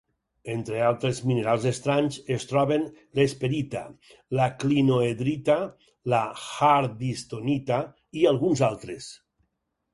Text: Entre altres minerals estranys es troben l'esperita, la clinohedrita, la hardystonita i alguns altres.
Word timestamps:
Entre 0.51 0.77
altres 0.85 1.17
minerals 1.31 1.67
estranys 1.71 2.17
es 2.35 2.45
troben 2.53 2.87
l'esperita, 3.19 3.83
la 4.41 4.49
clinohedrita, 4.65 5.61
la 6.15 6.25
hardystonita 6.49 7.83
i 8.23 8.29
alguns 8.35 8.69
altres. 8.73 9.15